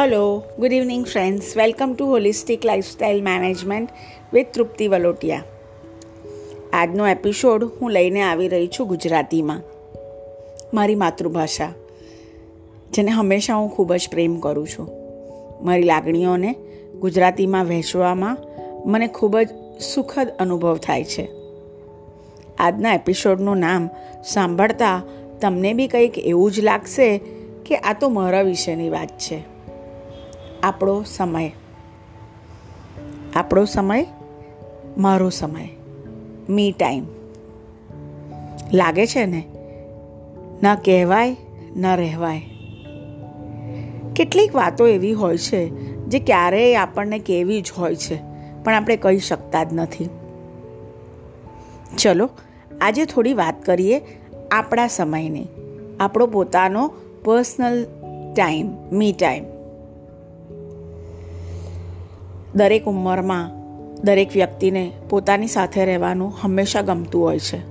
Hello 0.00 0.42
good 0.58 0.72
evening 0.72 1.06
friends 1.06 1.56
welcome 1.56 1.94
to 1.94 2.06
holistic 2.06 2.66
lifestyle 2.66 3.24
management 3.24 3.88
with 4.32 4.46
Trupti 4.54 4.88
Valotiya 4.88 5.42
આજનો 6.72 7.06
episode 7.06 7.64
હું 7.64 7.90
લઈને 7.90 8.22
આવી 8.22 8.48
રહી 8.48 8.68
છું 8.68 8.88
ગુજરાતીમાં, 8.88 9.62
મારી 10.74 10.94
માતૃભાષા, 10.94 11.72
જેને 12.92 13.10
હંમેશા 13.10 13.54
હું 13.54 13.68
ખૂબ 13.68 13.94
જ 13.94 14.08
પ્રેમ 14.10 14.40
કરું 14.40 14.68
છું. 14.68 14.88
મારી 15.64 15.82
લાગણીઓને 15.82 16.54
ગુજરાતીમાં 17.00 17.64
વહેંચવામાં 17.64 18.38
મને 18.84 19.06
ખૂબ 19.06 19.38
જ 19.38 19.48
સુખદ 19.94 20.28
અનુભવ 20.38 20.76
થાય 20.76 21.04
છે. 21.04 21.28
આજના 22.58 22.94
એપિસોડનું 22.94 23.56
નામ 23.56 23.90
સાંભળતા 24.24 25.02
તમને 25.40 25.72
બી 25.72 25.86
કંઈક 25.86 26.18
એવું 26.18 26.52
જ 26.52 26.60
લાગશે 26.60 27.20
કે 27.66 27.76
આ 27.76 27.92
તો 28.00 28.08
મારા 28.08 28.42
વિશેની 28.42 28.90
વાત 28.90 29.08
છે. 29.18 29.59
આપણો 30.62 31.02
સમય. 31.06 31.52
આપણો 33.36 33.64
સમય, 33.64 34.06
મારો 34.98 35.30
સમય. 35.30 35.68
Me 36.48 36.72
time. 36.72 37.04
લાગે 38.72 39.06
છે 39.06 39.26
ને? 39.26 39.44
ન 40.62 40.74
કહેવાય, 40.74 41.36
ન 41.76 41.86
રહેવાય. 41.86 42.42
કેટલીક 44.16 44.54
વાતો 44.54 44.86
એવી 44.86 45.12
હોય 45.12 45.36
છે 45.36 45.68
જે 45.94 46.18
ક્યારેય 46.18 46.76
આપણને 46.76 47.18
કેવી 47.18 47.60
જ 47.60 47.72
હોય 47.78 47.94
છે, 47.94 48.20
પણ 48.64 48.74
આપણે 48.74 48.96
કહી 48.96 49.18
શકતા 49.18 49.64
જ 49.64 49.72
નથી. 49.72 50.08
ચલો, 51.98 52.30
આજે 52.80 53.04
થોડી 53.04 53.34
વાત 53.34 53.62
કરીએ 53.64 54.00
આપણા 54.50 54.86
સમયની. 54.86 55.46
આપણો 56.00 56.26
પોતાનો 56.26 56.92
પર્સનલ 57.24 57.86
ટાઈમ, 58.36 58.70
મી 58.92 59.12
ટાઈમ. 59.12 59.59
દરેક 62.54 62.84
ઉંમરમાં 62.84 63.60
દરેક 64.02 64.32
વ્યક્તિને 64.32 64.92
પોતાની 65.10 65.46
સાથે 65.46 65.84
રહેવાનું 65.84 66.32
હંમેશા 66.42 66.80
ગમતું 66.80 67.22
હોય 67.22 67.38
છે. 67.38 67.70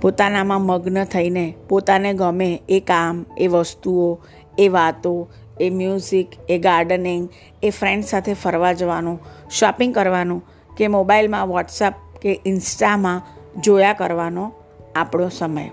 પોતાનામાં 0.00 0.62
મગ્ન 0.62 1.04
થઈને 1.04 1.54
પોતાને 1.68 2.12
ગમે 2.12 2.62
એ 2.68 2.80
કામ, 2.80 3.26
એ 3.38 3.46
વસ્તુઓ, 3.46 4.18
એ 4.58 4.68
વાતો, 4.68 5.28
એ 5.60 5.70
મ્યુઝિક 5.70 6.28
એ 6.48 6.58
ગાર્ડનિંગ 6.58 7.28
એ 7.62 7.70
ફ્રેન્ડ 7.70 8.04
સાથે 8.04 8.34
ફરવા 8.34 8.72
જવાનું 8.72 9.20
શોપિંગ 9.50 9.94
કરવાનું 9.94 10.42
કે 10.76 10.88
મોબાઈલમાં 10.88 11.48
વોટ્સઅપ 11.48 11.94
કે 12.22 12.40
ઇન્સ્ટામાં 12.46 13.22
જોયા 13.60 13.92
કરવાનો 13.92 14.52
આપણો 14.96 15.28
સમય. 15.28 15.70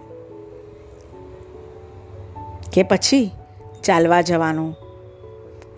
કે 2.73 2.83
પછી 2.83 3.31
ચાલવા 3.83 4.21
જવાનું 4.21 4.84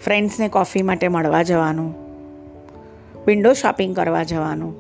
ફ્રેન્ડ્સને 0.04 0.50
કોફી 0.50 0.82
માટે 0.82 1.08
મળવા 1.08 1.44
જવાનું. 1.44 1.96
વિન્ડો 3.28 3.54
શોપિંગ 3.54 3.96
કરવા 3.96 4.24
જવાનું. 4.24 4.76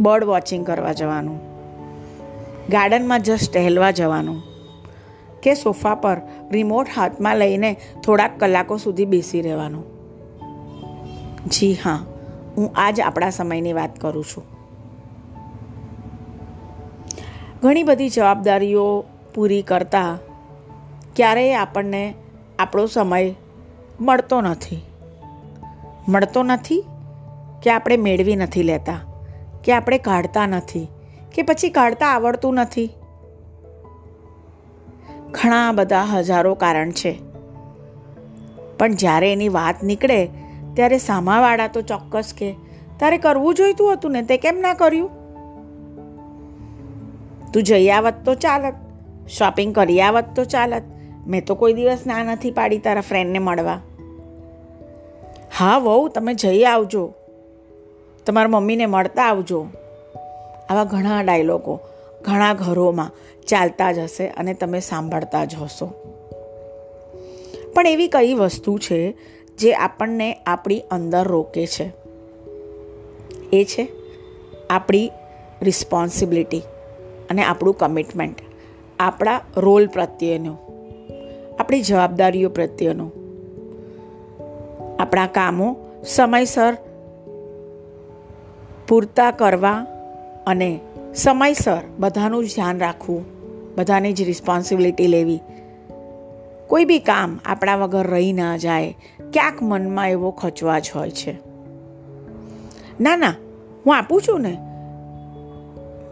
બર્ડ 0.00 0.24
વોચિંગ 0.24 0.66
કરવા 0.66 0.92
જવાનું. 0.92 1.40
ગાર્ડનમાં 2.68 3.22
જસ્ટ 3.22 3.52
ટહેલવા 3.52 3.90
જવાનું. 3.90 4.42
કે 5.42 5.54
સોફા 5.54 5.94
પર 5.94 6.16
રિમોટ 6.50 6.86
હાથમાં 6.96 7.36
લઈને 7.36 7.76
થોડાક 8.04 8.38
કલાકો 8.38 8.76
સુધી 8.76 9.04
બેસી 9.04 9.40
રહેવાનું. 9.40 9.84
જી 11.46 11.74
હા, 11.84 12.04
હું 12.56 12.70
આજ 12.76 13.00
આપણા 13.00 13.30
સમયની 13.30 13.72
વાત 13.72 14.00
કરું 14.00 14.24
છું. 14.24 14.44
ઘણી 17.62 17.82
બધી 17.82 18.08
જવાબદારીઓ 18.08 19.04
પૂરી 19.34 19.62
કરતા 19.62 20.18
ક્યારેય 21.16 21.54
આપણને 21.54 22.14
આપણો 22.58 22.86
સમય 22.86 23.34
મળતો 24.00 24.40
નથી. 24.40 24.82
મળતો 26.08 26.42
નથી 26.42 26.84
કે 27.62 27.70
આપણે 27.70 27.96
મેળવી 27.96 28.36
નથી 28.36 28.62
લેતા, 28.62 29.00
કે 29.64 29.72
આપણે 29.72 29.98
કાઢતા 29.98 30.46
નથી, 30.46 30.88
કે 31.34 31.42
પછી 31.42 31.70
કાઢતા 31.70 32.06
આવડતું 32.06 32.54
નથી. 32.54 32.90
ઘણા 35.30 35.72
બધા 35.72 36.02
હજારો 36.02 36.54
કારણ 36.54 36.90
છે. 36.90 37.18
પણ 38.78 38.92
જ્યારે 38.92 39.32
એની 39.32 39.48
વાત 39.48 39.82
નીકળે, 39.82 40.26
ત્યારે 40.74 40.98
સામાવાળા 40.98 41.68
તો 41.68 41.82
ચોક્કસ 41.82 42.34
કે, 42.38 42.54
તારે 43.00 43.18
કરવું 43.18 43.54
જોઈતું 43.54 43.92
હતું 43.92 44.12
ને 44.12 44.22
તે 44.22 44.36
કેમ 44.36 44.58
ના 44.60 44.74
કર્યું? 44.74 45.10
તું 47.52 47.62
જઈ 47.62 47.88
આવત 47.88 48.14
તો 48.24 48.34
ચાલત 48.34 48.74
શોપિંગ 49.28 49.74
કરી 49.74 50.00
આવત 50.00 50.24
તો 50.36 50.44
ચાલત 50.44 50.82
મેં 51.28 51.44
તો 51.44 51.54
કોઈ 51.54 51.72
દિવસ 51.72 51.98
ના 52.06 52.22
નથી 52.22 52.50
પાડી 52.50 52.78
તારા 52.78 53.00
ફ્રેન્ડને 53.00 53.38
મળવા. 53.38 53.80
હા, 55.58 55.78
વહુ, 55.78 56.08
તમે 56.08 56.34
જઈ 56.34 56.64
આવજો. 56.64 57.14
તમારા 58.26 58.48
મમ્મીને 58.48 58.86
મળતા 58.86 59.22
આવજો. 59.22 59.66
આવા 60.68 60.84
ઘણા 60.84 61.22
ડાયલોગો, 61.22 61.80
ઘણા 62.22 62.54
ઘરોમાં 62.54 63.10
ચાલતા 63.46 63.92
જ 63.92 63.98
હશે 63.98 64.26
અને 64.26 64.54
તમે 64.54 64.80
સાંભળતા 64.80 65.44
જ 65.44 65.54
હશો. 65.54 65.92
પણ 67.74 67.86
એવી 67.86 68.08
કઈ 68.08 68.34
વસ્તુ 68.34 68.78
છે 68.78 69.14
જે 69.58 69.74
આપણને 69.74 70.32
આપણી 70.46 70.80
અંદર 70.90 71.28
રોકે 71.28 71.66
છે? 71.66 71.92
એ 73.52 73.64
છે 73.64 73.88
આપણી 74.70 75.10
રિસ્પોન્સિબિલિટી 75.62 76.62
અને 77.30 77.44
આપણું 77.44 77.74
કમિટમેન્ટ 77.74 78.36
આપણા 78.98 79.40
રોલ 79.56 79.86
પ્રત્યેનું. 79.86 80.67
આપણી 81.68 81.82
જવાબદારીઓ 81.82 82.48
પ્રત્યેનું. 82.48 83.12
આપણા 84.98 85.26
કામો 85.26 85.76
સમયસર 86.06 86.76
પૂરતા 88.88 89.30
કરવા 89.30 89.86
અને 90.46 90.80
સમયસર 91.14 91.80
બધાનું 91.98 92.44
જ 92.44 92.54
ધ્યાન 92.54 92.78
રાખવું, 92.78 93.24
બધાની 93.76 94.12
જ 94.12 94.22
રિસ્પોન્સિબિલિટી 94.22 95.06
લેવી. 95.06 95.40
કોઈ 96.66 96.84
બી 96.84 96.98
કામ 96.98 97.40
આપણા 97.44 97.76
વગર 97.76 98.06
રહી 98.06 98.32
ના 98.32 98.56
જાય, 98.56 98.96
ક્યાંક 99.32 99.62
મનમાં 99.62 100.10
એવો 100.10 100.30
ખચવાજ 100.30 100.90
હોય 100.94 101.10
છે. 101.10 101.32
ના 103.00 103.16
ના, 103.16 103.34
હું 103.86 103.96
આપું 103.96 104.22
છું 104.22 104.40
ને. 104.40 104.58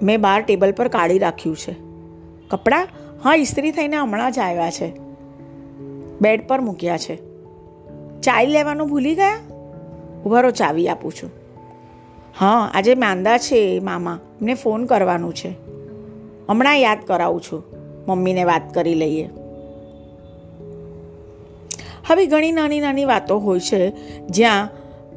મેં 0.03 0.21
બાર 0.21 0.43
ટેબલ 0.43 0.73
પર 0.73 0.89
કાઢી 0.89 1.19
રાખ્યું 1.19 1.57
છે. 1.57 1.77
કપડાં, 2.49 2.89
હા, 3.25 3.35
ઇસ્ત્રી 3.35 3.71
થઈને 3.71 3.97
હમણાં 3.97 4.33
જ 4.33 4.39
આવ્યા 4.39 4.71
છે. 4.71 5.06
બેડ 6.21 6.49
પર 6.49 6.61
મૂક્યા 6.61 6.99
છે. 6.99 7.17
ચાવી 8.21 8.47
લેવાનું 8.47 8.89
ભૂલી 8.89 9.15
ગયા? 9.15 9.39
ઉભારો 10.25 10.51
ચાવી 10.51 10.89
આપું 10.89 11.13
છું. 11.13 11.31
હા, 12.39 12.71
આજે 12.75 12.95
માંદા 12.95 13.39
છે, 13.39 13.81
મામા. 13.81 14.21
એમને 14.41 14.55
ફોન 14.55 14.87
કરવાનું 14.87 15.35
છે. 15.35 15.55
હમણાં 16.49 16.77
યાદ 16.77 16.99
કરાવું 17.07 17.41
છું. 17.41 17.65
મમ્મીને 18.09 18.45
વાત 18.45 18.75
કરી 18.75 18.95
લઈએ. 18.95 19.31
હવે 22.07 22.27
ઘણી 22.27 22.53
નાની 22.53 22.81
નાની 22.81 23.05
વાતો 23.05 23.39
હોય 23.39 23.61
છે, 23.61 23.91
જ્યાં 24.27 24.69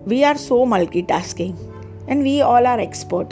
we 0.08 0.24
are 0.24 0.36
so 0.36 0.66
multitasking 0.66 1.58
and 2.09 2.24
we 2.24 2.42
all 2.42 2.66
are 2.66 2.80
expert. 2.80 3.28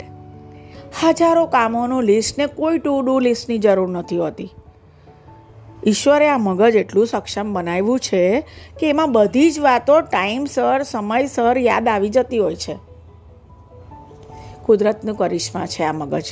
હજારો 1.04 1.46
કામોનો 1.46 2.00
લિસ્ટ 2.00 2.38
ને 2.38 2.46
કોઈ 2.46 2.78
ટુ 2.78 3.00
ડુ 3.00 3.18
લિસ્ટની 3.18 3.58
જરૂર 3.58 3.88
નથી 3.88 4.18
હોતી. 4.18 4.50
ઈશ્વરે 5.88 6.28
આ 6.28 6.38
મગજ 6.38 6.76
એટલું 6.76 7.06
સક્ષમ 7.06 7.52
બનાવ્યું 7.52 8.00
છે 8.00 8.40
કે 8.80 8.88
એમાં 8.88 9.12
બધી 9.12 9.50
જ 9.50 9.58
વાતો 9.58 10.00
ટાઈમસર 10.00 10.82
સમયસર 10.82 11.58
યાદ 11.58 11.88
આવી 11.88 12.08
જતી 12.08 12.38
હોય 12.38 12.56
છે. 12.56 12.76
કુદરતનું 14.66 15.16
કરિશ્મા 15.16 15.66
છે 15.66 15.82
આ 15.82 15.92
મગજ. 15.92 16.22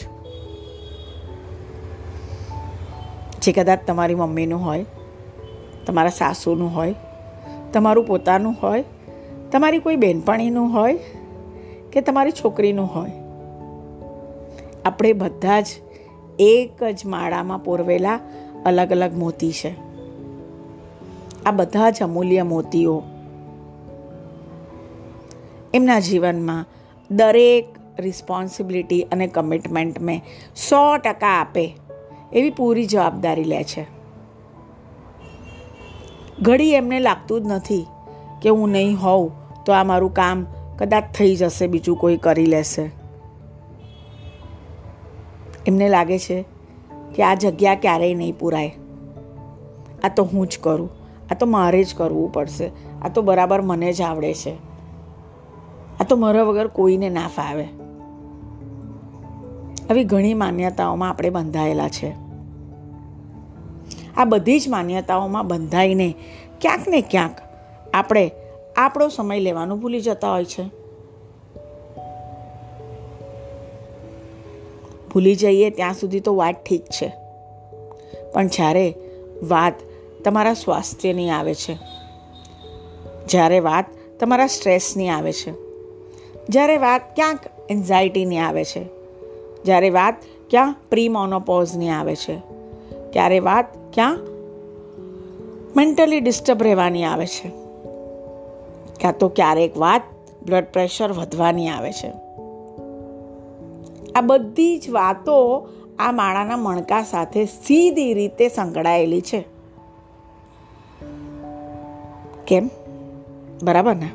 જે 3.42 3.52
કદાચ 3.52 3.78
તમારી 3.86 4.14
મમ્મીનું 4.14 4.64
હોય, 4.64 4.84
તમારા 5.86 6.10
સાસુનું 6.10 6.74
હોય, 6.74 6.94
તમારું 7.72 8.06
પોતાનું 8.06 8.54
હોય, 8.62 8.84
તમારી 9.52 9.78
કોઈ 9.78 9.96
બહેનપણીનું 9.96 10.72
હોય 10.72 10.98
કે 11.92 12.00
તમારી 12.00 12.30
છોકરીનું 12.30 12.86
હોય. 12.86 13.12
આપણે 14.84 15.12
બધા 15.12 15.60
જ 15.60 15.66
એક 16.38 16.84
જ 16.84 17.06
માળામાં 17.06 17.58
પોરવેલા 17.58 18.20
અલગ 18.66 18.90
અલગ 18.90 19.14
મોતી 19.14 19.52
છે. 19.52 19.74
આ 21.46 21.50
બધા 21.50 21.90
જ 21.90 22.02
અમૂલ્ય 22.02 22.42
મોતીઓ 22.42 23.02
એમના 25.74 25.98
જીવનમાં 25.98 26.64
દરેક 27.10 27.64
રિસ્પોન્સિબિલિટી 27.98 29.02
અને 29.02 29.26
કમિટમેન્ટ 29.26 30.00
મેં 30.00 30.22
સો 30.56 30.96
ટકા 30.96 31.28
આપે 31.28 31.76
એવી 32.32 32.50
પૂરી 32.50 32.86
જવાબદારી 32.86 33.44
લે 33.44 33.64
છે. 33.64 33.86
ઘડી 36.42 36.72
એમને 36.72 36.98
લાગતું 37.00 37.42
જ 37.42 37.46
નથી 37.46 37.86
કે 38.42 38.48
હું 38.48 38.68
નહીં 38.68 38.96
હોઉં 38.96 39.32
તો 39.64 39.72
આ 39.72 39.84
મારું 39.84 40.14
કામ 40.14 40.46
કદાચ 40.78 41.04
થઈ 41.14 41.36
જશે, 41.36 41.66
બીજું 41.66 41.96
કોઈ 41.96 42.16
કરી 42.16 42.46
લેશે. 42.46 42.90
એમને 45.66 45.88
લાગે 45.88 46.18
છે 46.18 46.55
કે 47.16 47.22
આ 47.22 47.34
જગ્યા 47.34 47.74
ક્યારેય 47.74 48.14
નહીં 48.14 48.38
પૂરાય. 48.38 48.74
આ 50.04 50.08
તો 50.08 50.24
હું 50.24 50.46
જ 50.46 50.58
કરું. 50.62 50.90
આ 51.30 51.34
તો 51.34 51.46
મારે 51.46 51.84
જ 51.84 51.94
કરવું 51.94 52.32
પડશે. 52.32 52.70
આ 53.02 53.08
તો 53.08 53.22
બરાબર 53.22 53.60
મને 53.60 53.92
જ 53.92 54.02
આવડે 54.02 54.34
છે. 54.34 54.54
આ 56.00 56.04
તો 56.08 56.16
મારા 56.16 56.42
વગર 56.42 56.66
કોઈને 56.66 57.08
ના 57.08 57.28
ફાવે. 57.28 57.64
આવી 59.90 60.04
ઘણી 60.04 60.34
માન્યતાઓમાં 60.34 61.08
આપણે 61.08 61.30
બંધાયેલા 61.30 61.88
છે. 61.88 62.14
આ 64.16 64.24
બધી 64.24 64.60
જ 64.60 64.68
માન્યતાઓમાં 64.68 65.46
બંધાઈને 65.46 66.14
ક્યાંક 66.60 66.88
ને 66.88 67.00
ક્યાંક 67.00 67.36
આપણે 67.94 68.30
આપણો 68.76 69.08
સમય 69.08 69.40
લેવાનું 69.40 69.80
ભૂલી 69.80 70.00
જતા 70.00 70.32
હોય 70.32 70.44
છે. 70.44 70.85
ભૂલી 75.16 75.34
જઈએ, 75.34 75.70
ત્યાં 75.70 75.94
સુધી 75.94 76.20
તો 76.20 76.36
વાત 76.36 76.64
ઠીક 76.64 76.84
છે. 76.84 77.12
પણ 78.32 78.46
જ્યારે 78.46 78.94
વાત 79.42 79.72
તમારા 80.24 80.54
સ્વાસ્થ્યની 80.54 81.30
આવે 81.30 81.54
છે, 81.54 81.74
જ્યારે 83.28 83.60
વાત 83.60 83.84
તમારા 84.20 84.46
સ્ટ્રેસની 84.46 85.08
આવે 85.08 85.32
છે, 85.32 85.52
જ્યારે 86.48 86.76
વાત 86.76 87.16
ક્યાંક 87.16 87.40
એન્ઝાયટીની 87.70 88.38
આવે 88.38 88.64
છે, 88.64 88.84
જ્યારે 89.64 89.90
વાત 89.90 90.14
ક્યાં 90.50 90.76
પ્રી 90.90 91.08
મોનોપોઝની 91.08 91.88
આવે 91.88 92.16
છે, 92.16 92.36
ત્યારે 93.10 93.40
વાત 93.40 93.64
ક્યાં 93.92 94.18
મેન્ટલી 95.76 96.20
ડિસ્ટર્બ 96.20 96.62
રહેવાની 96.62 97.04
આવે 97.04 97.26
છે. 97.26 97.48
ક્યાં 99.00 99.18
તો 99.18 99.28
ક્યારેક 99.28 99.76
વાત 99.76 100.02
બ્લડ 100.42 100.64
પ્રેશર 100.72 101.12
વધવાની 101.12 101.68
આવે 101.68 101.92
છે. 101.92 102.25
આ 104.16 104.20
બધી 104.20 104.78
જ 104.78 104.90
વાતો 104.90 105.68
આ 105.98 106.12
માળાના 106.12 106.56
મણકા 106.56 107.02
સાથે 107.02 107.44
સીધી 107.44 108.14
રીતે 108.14 108.48
સંકળાયેલી 108.48 109.20
છે. 109.20 109.44
કેમ? 112.46 112.70
બરાબર 113.62 113.96
ને? 113.96 114.10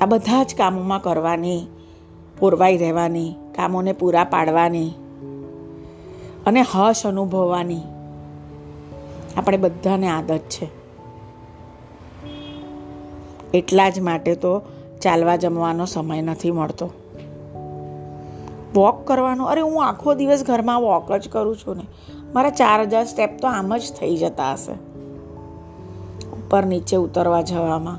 આ 0.00 0.06
બધા 0.06 0.42
જ 0.42 0.54
કામોમાં 0.54 1.02
કરવાની, 1.02 1.66
પુરવાઈ 2.38 2.76
રહેવાની, 2.76 3.34
કામોને 3.56 3.92
પૂરા 3.92 4.24
પાડવાની 4.24 4.90
અને 6.46 6.60
હશ 6.60 7.06
અનુભવવાની 7.06 7.80
આપણે 9.36 9.56
બધાને 9.56 10.08
આદત 10.08 10.38
છે. 10.38 10.68
એટલા 13.54 13.88
જ 13.88 14.00
માટે 14.00 14.34
તો 14.34 14.62
ચાલવા 15.04 15.36
જમવાનો 15.36 15.84
સમય 15.84 16.22
નથી 16.22 16.50
મળતો. 16.50 16.90
વોક 18.74 19.06
કરવાનો, 19.06 19.44
અરે 19.44 19.60
હું 19.60 19.86
આખો 19.86 20.14
દિવસ 20.14 20.44
ઘરમાં 20.46 20.80
વોક 20.80 21.12
જ 21.12 21.28
કરું 21.28 21.56
છું 21.56 21.76
ને. 21.76 21.86
મારા 22.34 22.50
ચાર 22.50 22.80
હજાર 22.80 23.04
સ્ટેપ 23.04 23.38
તો 23.38 23.48
આમ 23.48 23.76
જ 23.76 23.92
થઈ 24.00 24.16
જતા 24.16 24.52
હશે. 24.52 24.72
ઉપર 26.32 26.64
નીચે 26.64 26.96
ઉતરવા 26.96 27.42
જવામાં. 27.42 27.98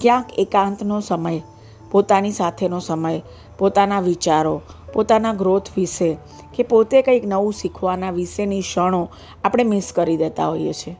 ક્યાંક 0.00 0.38
એકાંતનો 0.38 1.00
સમય, 1.00 1.42
પોતાની 1.90 2.30
સાથેનો 2.30 2.78
સમય, 2.78 3.22
પોતાના 3.58 4.00
વિચારો, 4.00 4.62
પોતાના 4.92 5.32
ગ્રોથ 5.32 5.66
વિશે, 5.76 6.16
કે 6.56 6.62
પોતે 6.62 7.02
કંઈક 7.02 7.26
નવું 7.26 7.52
શીખવાના 7.52 8.10
વિશેની 8.10 8.60
ક્ષણો 8.60 9.08
આપણે 9.44 9.64
મિસ 9.64 9.92
કરી 9.94 10.16
દેતા 10.16 10.48
હોઈએ 10.48 10.72
છીએ. 10.72 10.96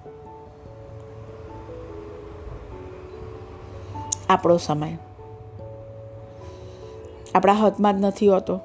આપણો 4.29 4.57
સમય. 4.57 4.99
આપણા 7.35 7.53
હાથમાં 7.53 7.99
જ 7.99 8.05
નથી 8.05 8.29
હોતો. 8.29 8.61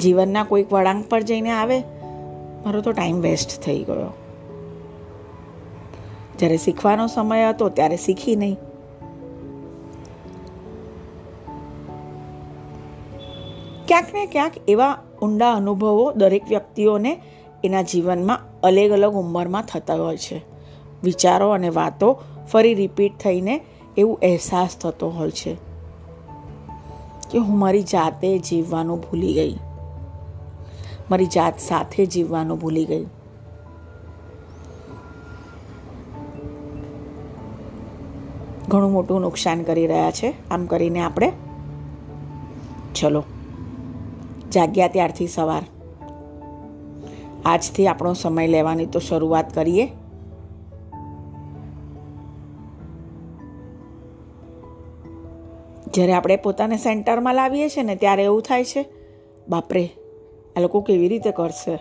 જીવનના 0.00 0.44
કોઈક 0.44 0.72
વળાંક 0.72 1.08
પર 1.08 1.22
જઈને 1.22 1.50
આવે, 1.50 1.80
મારો 2.64 2.80
તો 2.80 2.92
ટાઈમ 2.92 3.20
વેસ્ટ 3.20 3.60
થઈ 3.60 3.78
ગયો. 3.78 4.12
જ્યારે 6.38 6.56
શીખવાનો 6.56 7.06
સમય 7.06 7.48
હતો, 7.48 7.68
ત્યારે 7.68 7.96
શીખી 7.96 8.36
નહીં. 8.36 8.56
ક્યાંક 13.88 14.04
ને 14.14 14.26
ક્યાંક 14.26 14.52
એવા 14.68 14.98
ઊંડા 15.22 15.52
અનુભવો 15.52 16.12
દરેક 16.12 16.48
વ્યક્તિઓને 16.48 17.20
એના 17.64 17.82
જીવનમાં 17.82 18.60
અલગ 18.60 18.90
અલગ 18.90 19.12
ઉંમરમાં 19.12 19.62
થતા 19.62 19.94
હોય 19.94 20.16
છે. 20.16 20.55
વિચારો 21.04 21.50
અને 21.50 21.68
વાતો 21.68 22.20
ફરી 22.52 22.74
રિપીટ 22.74 23.18
થઈને 23.18 23.60
એવું 23.96 24.18
અહેસાસ 24.22 24.76
થતો 24.76 25.10
હોય 25.10 25.30
છે 25.30 25.56
કે 27.30 27.38
હું 27.38 27.58
મારી 27.58 27.82
જાતે 27.82 28.38
જીવવાનું 28.38 29.00
ભૂલી 29.00 29.34
ગઈ. 29.34 29.56
મારી 31.10 31.26
જાત 31.26 31.58
સાથે 31.58 32.06
જીવવાનું 32.06 32.58
ભૂલી 32.58 32.84
ગઈ. 32.84 33.06
ઘણું 38.68 38.92
મોટું 38.92 39.20
નુકસાન 39.20 39.62
કરી 39.62 39.86
રહ્યા 39.86 40.10
છે. 40.10 40.34
આમ 40.50 40.66
કરીને 40.66 41.00
આપણે 41.00 41.32
ચલો. 42.94 43.24
જાગ્યા 44.52 44.88
ત્યારથી 44.88 45.26
સવાર. 45.26 45.62
આજથી 47.44 47.86
આપણો 47.86 48.12
સમય 48.12 48.46
લેવાની 48.46 48.86
તો 48.86 48.98
શરૂઆત 48.98 49.54
કરીએ. 49.54 49.88
જ્યારે 55.94 56.12
આપણે 56.12 56.36
પોતાને 56.36 56.76
સેન્ટરમાં 56.76 57.34
લાવીએ 57.34 57.68
છીએ 57.68 57.82
ને 57.82 57.96
ત્યારે 57.96 58.24
એવું 58.24 58.42
થાય 58.42 58.64
છે, 58.64 58.84
બાપરે, 59.48 59.90
આ 60.56 60.60
લોકો 60.60 60.80
કેવી 60.80 61.08
રીતે 61.08 61.30
કરશે? 61.30 61.78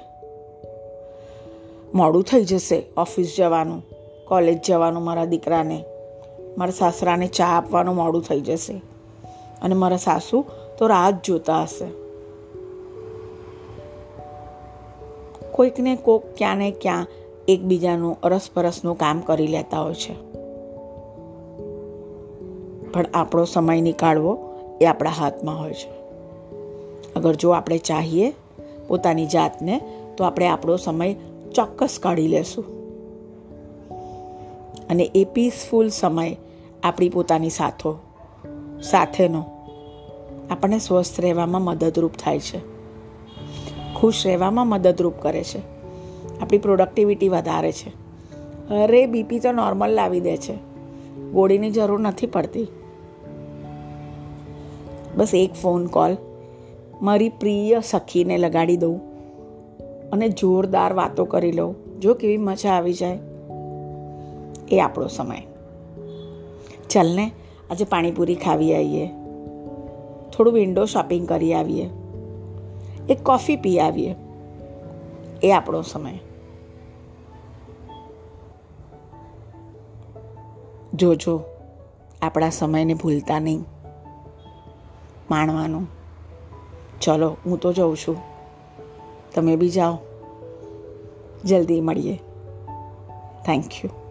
મોડું 1.93 2.23
થઈ 2.23 2.43
જશે 2.43 2.83
ઓફિસ 2.97 3.35
જવાનું, 3.37 3.83
કોલેજ 4.27 4.61
જવાનું 4.61 5.03
મારા 5.03 5.25
દીકરાને. 5.25 5.83
મારા 6.57 6.71
સાસરાને 6.71 7.27
ચા 7.27 7.45
આપવાનું 7.45 7.95
મોડું 7.95 8.21
થઈ 8.21 8.39
જશે. 8.39 8.81
અને 9.61 9.75
મારા 9.75 9.97
સાસુ 9.97 10.45
તો 10.77 10.87
જ 10.87 11.15
જોતા 11.23 11.63
હશે. 11.63 12.05
કોઈકને 15.51 15.95
કોક 15.95 16.23
ક્યાં 16.37 16.57
ને 16.57 16.71
ક્યાં 16.71 17.07
એકબીજાનું 17.47 18.21
અરસપરસનું 18.21 18.97
કામ 18.97 19.19
કરી 19.19 19.47
લેતા 19.47 19.79
હોય 19.79 19.93
છે. 19.93 20.24
પણ 22.95 23.05
આપણો 23.13 23.45
સમય 23.45 23.81
નીકાળવો 23.81 24.37
એ 24.81 24.85
આપણા 24.85 25.09
હાથમાં 25.09 25.59
હોય 25.59 25.73
છે. 25.73 25.89
અગર 27.15 27.33
જો 27.33 27.49
આપણે 27.49 27.77
ચાહીએ 27.77 28.33
પોતાની 28.87 29.25
જાતને, 29.25 29.81
તો 30.17 30.23
આપણે 30.23 30.47
આપણો 30.47 30.75
સમય 30.75 31.13
ચોક્કસ 31.55 31.99
કાઢી 31.99 32.27
લેશું. 32.27 32.65
અને 34.89 35.03
એ 35.15 35.25
પીસફુલ 35.25 35.89
સમય 35.89 36.37
આપણી 36.83 37.09
પોતાની 37.09 37.49
સાથો, 37.49 37.99
સાથેનો 38.83 39.45
આપણને 40.49 40.79
સ્વસ્થ 40.79 41.19
રહેવામાં 41.19 41.61
મદદરૂપ 41.61 42.11
થાય 42.11 42.39
છે. 42.39 42.59
ખુશ 43.93 44.27
રહેવામાં 44.27 44.67
મદદરૂપ 44.67 45.13
કરે 45.21 45.43
છે. 45.43 45.59
આપણી 46.39 46.57
પ્રોડક્ટિવિટી 46.57 47.29
વધારે 47.29 47.71
છે. 47.71 47.89
અરે 48.69 49.05
બીપી 49.05 49.39
તો 49.39 49.51
નોર્મલ 49.51 49.91
લાવી 49.91 50.19
દે 50.19 50.37
છે. 50.37 50.55
ગોળીની 51.31 51.71
જરૂર 51.71 51.99
નથી 51.99 52.27
પડતી. 52.27 52.67
બસ 55.15 55.31
એક 55.33 55.53
ફોન 55.53 55.85
કોલ. 55.85 56.17
મારી 57.01 57.29
પ્રિય 57.29 57.81
સખીને 57.83 58.37
લગાડી 58.37 58.77
દઉં 58.77 59.01
અને 60.11 60.29
જોરદાર 60.29 60.93
વાતો 60.93 61.25
કરી 61.25 61.51
લઉં. 61.51 61.99
જો 61.99 62.13
કેવી 62.13 62.37
મજા 62.37 62.69
આવી 62.69 62.93
જાય. 62.93 63.19
એ 64.71 64.79
આપણો 64.79 65.07
સમય. 65.07 65.41
ચાલને 66.89 67.31
આજે 67.71 67.83
પાણીપુરી 67.83 68.35
ખાવી 68.35 68.75
આવીએ. 68.75 69.07
થોડું 70.37 70.53
વિન્ડો 70.53 70.85
શોપિંગ 70.85 71.27
કરી 71.27 71.53
આવીએ. 71.53 71.89
એક 73.09 73.23
કોફી 73.23 73.55
પી 73.55 73.79
આવીએ. 73.79 74.15
એ 75.43 75.51
આપણો 75.51 75.81
સમય. 75.81 76.19
જોજો, 80.93 81.41
આપણા 82.21 82.49
સમયને 82.49 82.93
ભૂલતા 82.93 83.39
નહીં. 83.39 83.65
માણવાનું. 85.31 85.87
ચલો 87.01 87.37
હું 87.45 87.59
તો 87.59 87.73
જઉં 87.73 87.97
છું. 87.97 88.17
તમે 89.35 89.55
બી 89.55 89.69
જાઓ. 89.69 89.97
જલ્દી 91.45 91.81
મળીએ. 91.81 92.21
Thank 93.45 93.85
you 93.85 94.04